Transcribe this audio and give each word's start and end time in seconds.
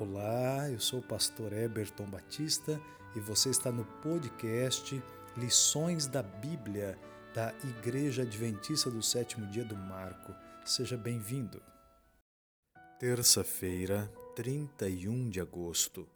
Olá, 0.00 0.70
eu 0.70 0.78
sou 0.78 1.00
o 1.00 1.02
pastor 1.02 1.52
Eberton 1.52 2.04
Batista 2.04 2.80
e 3.16 3.20
você 3.20 3.50
está 3.50 3.72
no 3.72 3.84
podcast 3.84 5.02
Lições 5.36 6.06
da 6.06 6.22
Bíblia 6.22 6.96
da 7.34 7.52
Igreja 7.64 8.22
Adventista 8.22 8.88
do 8.88 9.02
Sétimo 9.02 9.48
Dia 9.48 9.64
do 9.64 9.74
Marco. 9.74 10.32
Seja 10.64 10.96
bem-vindo. 10.96 11.60
Terça-feira, 13.00 14.08
31 14.36 15.30
de 15.30 15.40
agosto. 15.40 16.08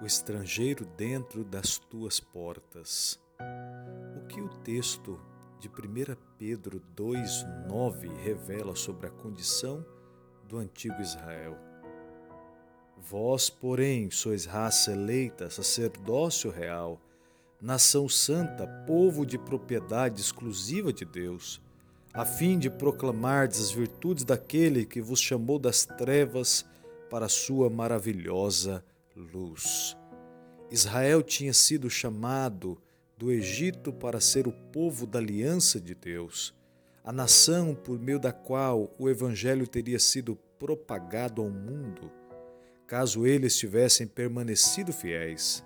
O 0.00 0.06
estrangeiro 0.06 0.86
dentro 0.96 1.44
das 1.44 1.76
tuas 1.76 2.18
portas. 2.18 3.20
O 4.16 4.26
que 4.26 4.40
o 4.40 4.48
texto 4.62 5.20
de 5.60 5.68
1 5.68 6.16
Pedro 6.38 6.82
2,9 6.96 8.10
revela 8.24 8.74
sobre 8.74 9.06
a 9.06 9.10
condição 9.10 9.84
do 10.48 10.56
antigo 10.56 10.98
Israel? 11.02 11.71
Vós, 13.10 13.50
porém, 13.50 14.12
sois 14.12 14.44
raça 14.44 14.92
eleita, 14.92 15.50
sacerdócio 15.50 16.52
real, 16.52 17.00
nação 17.60 18.08
santa, 18.08 18.64
povo 18.86 19.26
de 19.26 19.36
propriedade 19.36 20.20
exclusiva 20.20 20.92
de 20.92 21.04
Deus, 21.04 21.60
a 22.14 22.24
fim 22.24 22.56
de 22.60 22.70
proclamar 22.70 23.48
as 23.48 23.72
virtudes 23.72 24.24
daquele 24.24 24.86
que 24.86 25.00
vos 25.00 25.20
chamou 25.20 25.58
das 25.58 25.84
trevas 25.84 26.64
para 27.10 27.26
a 27.26 27.28
sua 27.28 27.68
maravilhosa 27.68 28.84
luz. 29.16 29.96
Israel 30.70 31.24
tinha 31.24 31.52
sido 31.52 31.90
chamado 31.90 32.80
do 33.18 33.32
Egito 33.32 33.92
para 33.92 34.20
ser 34.20 34.46
o 34.46 34.52
povo 34.52 35.06
da 35.06 35.18
aliança 35.18 35.80
de 35.80 35.94
Deus, 35.94 36.54
a 37.02 37.12
nação 37.12 37.74
por 37.74 37.98
meio 37.98 38.20
da 38.20 38.32
qual 38.32 38.94
o 38.96 39.08
evangelho 39.08 39.66
teria 39.66 39.98
sido 39.98 40.36
propagado 40.56 41.42
ao 41.42 41.50
mundo 41.50 42.21
caso 42.92 43.26
eles 43.26 43.56
tivessem 43.56 44.06
permanecido 44.06 44.92
fiéis. 44.92 45.64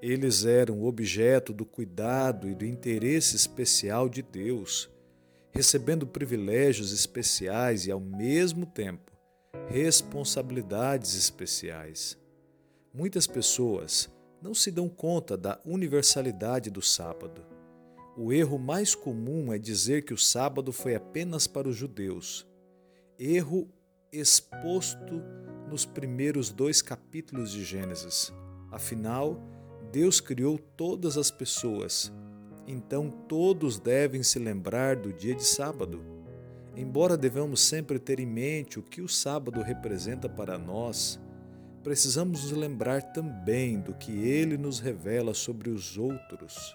Eles 0.00 0.46
eram 0.46 0.84
objeto 0.84 1.52
do 1.52 1.66
cuidado 1.66 2.48
e 2.48 2.54
do 2.54 2.64
interesse 2.64 3.36
especial 3.36 4.08
de 4.08 4.22
Deus, 4.22 4.88
recebendo 5.52 6.06
privilégios 6.06 6.92
especiais 6.92 7.86
e, 7.86 7.90
ao 7.90 8.00
mesmo 8.00 8.64
tempo, 8.64 9.12
responsabilidades 9.68 11.14
especiais. 11.14 12.18
Muitas 12.90 13.26
pessoas 13.26 14.08
não 14.40 14.54
se 14.54 14.70
dão 14.70 14.88
conta 14.88 15.36
da 15.36 15.60
universalidade 15.62 16.70
do 16.70 16.80
sábado. 16.80 17.44
O 18.16 18.32
erro 18.32 18.58
mais 18.58 18.94
comum 18.94 19.52
é 19.52 19.58
dizer 19.58 20.06
que 20.06 20.14
o 20.14 20.18
sábado 20.18 20.72
foi 20.72 20.94
apenas 20.94 21.46
para 21.46 21.68
os 21.68 21.76
judeus. 21.76 22.46
Erro 23.18 23.68
exposto 24.10 25.22
nos 25.68 25.84
primeiros 25.84 26.50
dois 26.50 26.80
capítulos 26.80 27.50
de 27.50 27.64
Gênesis. 27.64 28.32
Afinal, 28.70 29.40
Deus 29.92 30.20
criou 30.20 30.58
todas 30.58 31.16
as 31.16 31.30
pessoas, 31.30 32.12
então 32.66 33.10
todos 33.10 33.78
devem 33.78 34.22
se 34.22 34.38
lembrar 34.38 34.96
do 34.96 35.12
dia 35.12 35.34
de 35.34 35.44
sábado. 35.44 36.02
Embora 36.74 37.16
devamos 37.16 37.60
sempre 37.62 37.98
ter 37.98 38.20
em 38.20 38.26
mente 38.26 38.78
o 38.78 38.82
que 38.82 39.00
o 39.00 39.08
sábado 39.08 39.62
representa 39.62 40.28
para 40.28 40.58
nós, 40.58 41.18
precisamos 41.82 42.42
nos 42.42 42.52
lembrar 42.52 43.00
também 43.12 43.80
do 43.80 43.94
que 43.94 44.12
ele 44.12 44.58
nos 44.58 44.80
revela 44.80 45.32
sobre 45.32 45.70
os 45.70 45.96
outros. 45.96 46.74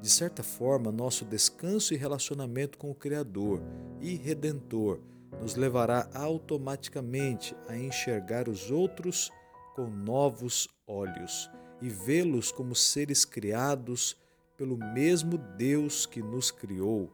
De 0.00 0.10
certa 0.10 0.42
forma, 0.42 0.92
nosso 0.92 1.24
descanso 1.24 1.94
e 1.94 1.96
relacionamento 1.96 2.76
com 2.76 2.90
o 2.90 2.94
Criador 2.94 3.62
e 4.00 4.14
Redentor 4.14 5.00
nos 5.42 5.56
levará 5.56 6.08
automaticamente 6.14 7.56
a 7.68 7.76
enxergar 7.76 8.48
os 8.48 8.70
outros 8.70 9.28
com 9.74 9.88
novos 9.88 10.68
olhos 10.86 11.50
e 11.80 11.88
vê-los 11.88 12.52
como 12.52 12.76
seres 12.76 13.24
criados 13.24 14.16
pelo 14.56 14.76
mesmo 14.76 15.36
Deus 15.36 16.06
que 16.06 16.22
nos 16.22 16.52
criou, 16.52 17.10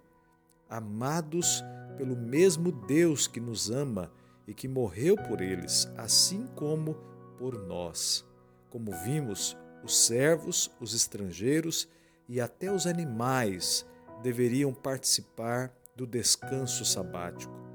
amados 0.69 1.65
pelo 1.97 2.15
mesmo 2.15 2.71
Deus 2.71 3.27
que 3.27 3.41
nos 3.41 3.71
ama 3.71 4.13
e 4.47 4.53
que 4.53 4.69
morreu 4.69 5.17
por 5.17 5.41
eles, 5.41 5.89
assim 5.97 6.47
como 6.49 6.99
por 7.39 7.59
nós. 7.67 8.27
Como 8.69 8.93
vimos, 9.05 9.57
os 9.83 10.05
servos, 10.05 10.71
os 10.79 10.95
estrangeiros 10.95 11.89
e 12.29 12.43
até 12.43 12.71
os 12.71 12.87
animais 12.87 13.87
deveriam 14.23 14.75
participar 14.75 15.73
do 15.97 16.07
descanso 16.07 16.85
sabático 16.85 17.68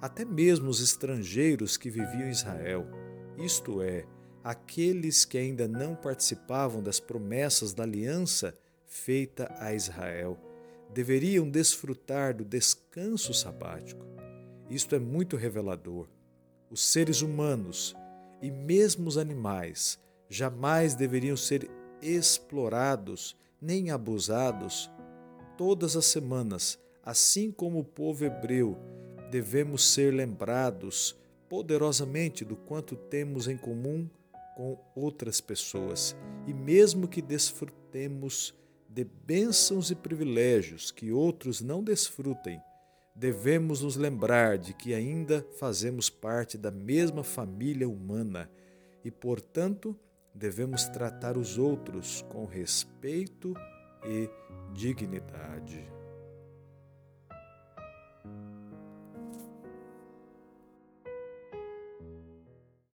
até 0.00 0.24
mesmo 0.24 0.70
os 0.70 0.80
estrangeiros 0.80 1.76
que 1.76 1.90
viviam 1.90 2.26
em 2.26 2.30
Israel, 2.30 2.86
isto 3.36 3.82
é, 3.82 4.06
aqueles 4.42 5.24
que 5.24 5.36
ainda 5.36 5.68
não 5.68 5.94
participavam 5.94 6.82
das 6.82 6.98
promessas 6.98 7.74
da 7.74 7.82
aliança 7.82 8.56
feita 8.86 9.54
a 9.58 9.74
Israel, 9.74 10.38
deveriam 10.92 11.48
desfrutar 11.48 12.34
do 12.34 12.44
descanso 12.44 13.34
sabático. 13.34 14.04
Isto 14.70 14.94
é 14.94 14.98
muito 14.98 15.36
revelador. 15.36 16.08
Os 16.70 16.82
seres 16.82 17.20
humanos 17.20 17.94
e 18.40 18.50
mesmo 18.50 19.06
os 19.06 19.18
animais 19.18 19.98
jamais 20.28 20.94
deveriam 20.94 21.36
ser 21.36 21.70
explorados 22.00 23.36
nem 23.60 23.90
abusados 23.90 24.90
todas 25.58 25.94
as 25.94 26.06
semanas, 26.06 26.78
assim 27.04 27.52
como 27.52 27.80
o 27.80 27.84
povo 27.84 28.24
hebreu 28.24 28.78
devemos 29.30 29.84
ser 29.92 30.12
lembrados 30.12 31.16
poderosamente 31.48 32.44
do 32.44 32.56
quanto 32.56 32.96
temos 32.96 33.48
em 33.48 33.56
comum 33.56 34.08
com 34.56 34.78
outras 34.94 35.40
pessoas 35.40 36.16
e, 36.46 36.52
mesmo 36.52 37.08
que 37.08 37.22
desfrutemos 37.22 38.54
de 38.88 39.04
bênçãos 39.04 39.90
e 39.90 39.94
privilégios 39.94 40.90
que 40.90 41.12
outros 41.12 41.60
não 41.60 41.82
desfrutem, 41.82 42.60
devemos 43.14 43.82
nos 43.82 43.96
lembrar 43.96 44.58
de 44.58 44.74
que 44.74 44.92
ainda 44.92 45.46
fazemos 45.58 46.10
parte 46.10 46.58
da 46.58 46.70
mesma 46.70 47.22
família 47.22 47.88
humana 47.88 48.50
e, 49.04 49.10
portanto, 49.10 49.96
devemos 50.34 50.84
tratar 50.88 51.36
os 51.36 51.56
outros 51.56 52.22
com 52.28 52.44
respeito 52.44 53.54
e 54.04 54.28
dignidade. 54.72 55.99